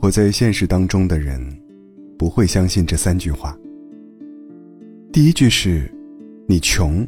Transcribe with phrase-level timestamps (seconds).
[0.00, 1.44] 活在现实当中的人，
[2.16, 3.58] 不会相信这三句话。
[5.12, 5.92] 第一句是
[6.46, 7.04] ：“你穷，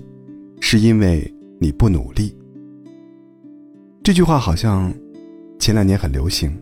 [0.61, 2.35] 是因为你不努力。”
[4.03, 4.93] 这句话好像
[5.59, 6.53] 前两年很流行。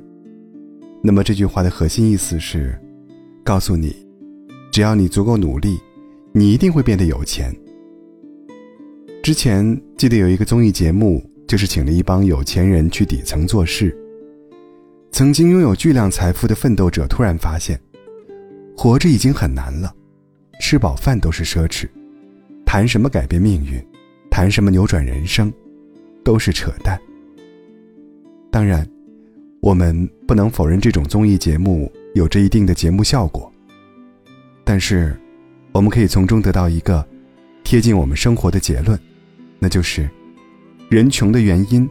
[1.03, 2.79] 那么这句话的核心意思是，
[3.43, 3.97] 告诉你，
[4.71, 5.79] 只要你足够努力，
[6.33, 7.57] 你一定会变得有钱。
[9.23, 13.97] 之前记得有一个综艺节目，就是请了一帮有钱人去底层做事。
[15.11, 17.80] 曾经拥有巨量财富的奋斗者突然发现，
[18.77, 19.93] 活着已经很难了，
[20.61, 21.89] 吃饱饭都是奢侈，
[22.65, 23.85] 谈什么改变命运，
[24.30, 25.52] 谈什么扭转人生，
[26.23, 26.99] 都是扯淡。
[28.51, 28.89] 当然，
[29.61, 33.52] 我们不能否认这种综艺节目有着一定的节目效果。
[34.63, 35.19] 但是，
[35.73, 37.05] 我们可以从中得到一个
[37.65, 38.99] 贴近我们生活的结论，
[39.59, 40.09] 那就是：
[40.88, 41.88] 人穷的原因，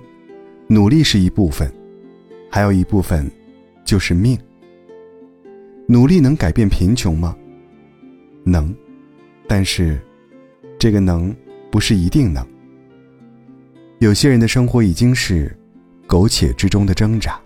[0.67, 1.69] 努力是一部分。
[2.57, 3.29] 还有一部分，
[3.85, 4.35] 就是命。
[5.87, 7.37] 努力能改变贫穷吗？
[8.43, 8.75] 能，
[9.47, 10.01] 但是，
[10.79, 11.31] 这个能
[11.69, 12.43] 不是一定能。
[13.99, 15.55] 有些人的生活已经是
[16.07, 17.39] 苟且之中的挣扎，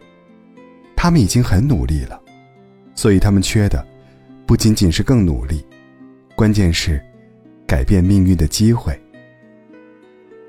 [0.96, 2.18] 他们已经很努力了，
[2.96, 3.86] 所以他们缺的
[4.46, 5.62] 不仅仅是更努力，
[6.38, 7.04] 关键是
[7.68, 8.98] 改变命运的机会。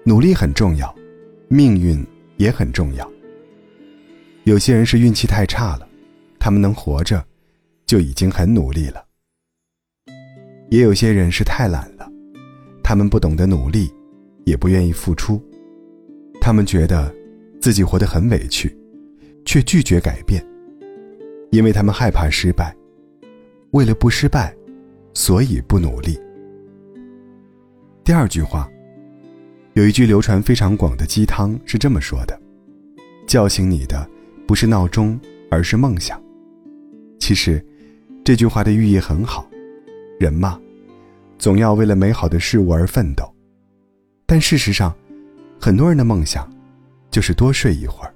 [0.04, 0.94] 努力很重要，
[1.48, 3.11] 命运也很重要。
[4.44, 5.88] 有些人是运气太差了，
[6.40, 7.24] 他们能活着，
[7.86, 9.00] 就已经很努力了；
[10.68, 12.10] 也有些人是太懒了，
[12.82, 13.88] 他们不懂得努力，
[14.44, 15.40] 也不愿意付出，
[16.40, 17.14] 他们觉得
[17.60, 18.76] 自己活得很委屈，
[19.44, 20.44] 却拒绝改变，
[21.52, 22.74] 因为他们害怕失败，
[23.70, 24.52] 为了不失败，
[25.14, 26.20] 所以不努力。
[28.02, 28.68] 第二句话，
[29.74, 32.36] 有一句流传非常广的鸡汤是这么说的
[33.24, 34.04] ：“叫醒你的。”
[34.52, 35.18] 不是闹钟，
[35.50, 36.22] 而是梦想。
[37.18, 37.64] 其实，
[38.22, 39.48] 这句话的寓意很好。
[40.20, 40.60] 人嘛，
[41.38, 43.24] 总要为了美好的事物而奋斗。
[44.26, 44.94] 但事实上，
[45.58, 46.46] 很多人的梦想，
[47.10, 48.12] 就是多睡一会儿。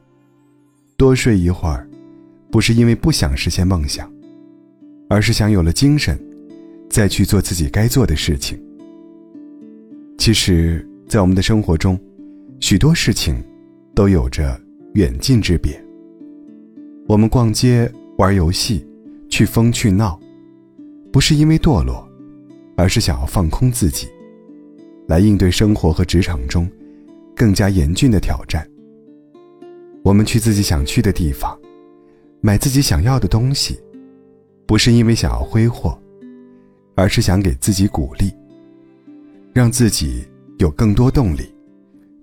[0.99, 1.89] 多睡一会儿，
[2.51, 4.07] 不是因为不想实现梦想，
[5.09, 6.23] 而是想有了精神，
[6.91, 8.63] 再去做自己该做的事情。
[10.19, 11.99] 其实，在我们的生活中，
[12.61, 13.43] 许多事情，
[13.95, 14.61] 都有着
[14.93, 15.83] 远近之别。
[17.09, 18.85] 我们逛街、玩游戏、
[19.29, 20.19] 去疯去闹，
[21.13, 22.07] 不是因为堕落，
[22.77, 24.09] 而是想要放空自己，
[25.07, 26.69] 来应对生活和职场中
[27.35, 28.69] 更加严峻的挑战。
[30.03, 31.57] 我们去自己想去的地方，
[32.41, 33.79] 买自己想要的东西，
[34.67, 35.97] 不是因为想要挥霍，
[36.97, 38.33] 而是想给自己鼓励，
[39.53, 40.27] 让自己
[40.59, 41.55] 有更多动力，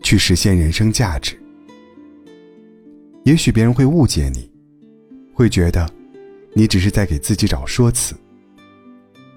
[0.02, 1.42] 去实现人生价值。
[3.24, 4.52] 也许别人会误解你。
[5.34, 5.90] 会觉得，
[6.54, 8.16] 你只是在给自己找说辞。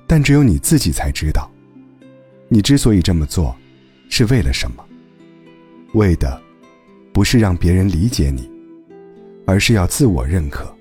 [0.07, 1.51] 但只有你自己才知道，
[2.49, 3.57] 你之所以这么做，
[4.09, 4.85] 是为了什么？
[5.95, 6.41] 为的，
[7.13, 8.49] 不是让别人理解你，
[9.47, 10.73] 而是要自我认可。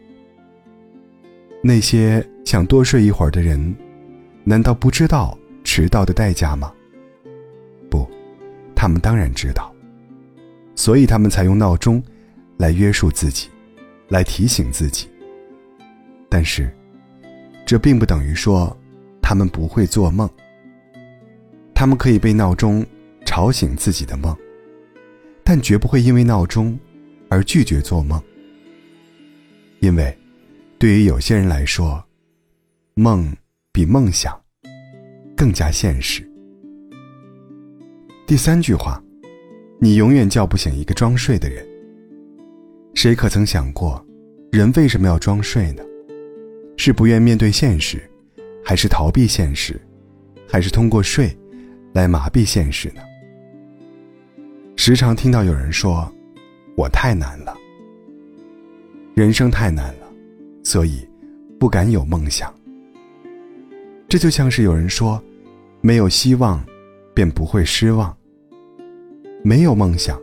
[1.64, 3.76] 那些想多睡一会儿的人，
[4.44, 6.72] 难道不知道迟到的代价吗？
[7.90, 8.08] 不，
[8.76, 9.74] 他们当然知道，
[10.76, 12.04] 所以他们才用闹钟
[12.58, 13.48] 来约束自己。
[14.08, 15.08] 来提醒自己，
[16.30, 16.72] 但是，
[17.66, 18.76] 这并不等于说
[19.22, 20.30] 他们不会做梦。
[21.74, 22.86] 他们可以被闹钟
[23.26, 24.36] 吵醒自己的梦，
[25.44, 26.78] 但绝不会因为闹钟
[27.30, 28.22] 而拒绝做梦。
[29.80, 30.18] 因为，
[30.78, 32.04] 对于有些人来说，
[32.94, 33.36] 梦
[33.72, 34.40] 比梦想
[35.36, 36.26] 更加现实。
[38.26, 39.04] 第三句话，
[39.80, 41.68] 你永远叫不醒一个装睡的人。
[42.96, 44.04] 谁可曾想过，
[44.54, 45.84] 人为什么要装睡呢？
[46.78, 48.02] 是不愿面对现实，
[48.64, 49.80] 还是逃避现实，
[50.48, 51.38] 还是通过睡
[51.94, 53.02] 来麻痹现实呢？
[54.78, 56.10] 时常听到有人说
[56.78, 57.54] ：“我太难了，
[59.14, 60.08] 人生太难了，
[60.64, 61.06] 所以
[61.60, 62.52] 不敢有梦想。”
[64.08, 65.22] 这就像是有人说
[65.82, 66.66] ：“没有希望，
[67.14, 68.16] 便不会失望。
[69.44, 70.20] 没有梦想。”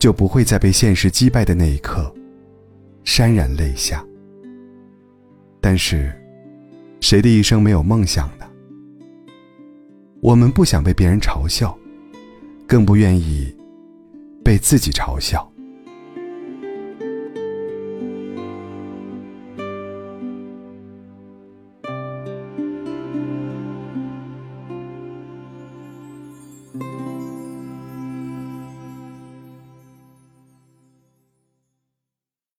[0.00, 2.12] 就不会在被现实击败的那一刻，
[3.04, 4.02] 潸然泪下。
[5.60, 6.10] 但是，
[7.00, 8.46] 谁的一生没有梦想呢？
[10.22, 11.78] 我们不想被别人嘲笑，
[12.66, 13.54] 更不愿意
[14.42, 15.49] 被自己嘲笑。